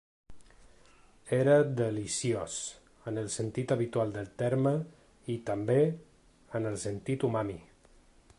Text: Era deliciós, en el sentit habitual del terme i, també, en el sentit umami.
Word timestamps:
Era 1.39 1.57
deliciós, 1.81 2.55
en 3.11 3.21
el 3.23 3.29
sentit 3.35 3.75
habitual 3.77 4.15
del 4.19 4.33
terme 4.43 4.75
i, 5.35 5.39
també, 5.51 5.79
en 6.61 6.71
el 6.73 6.83
sentit 6.89 7.31
umami. 7.33 7.61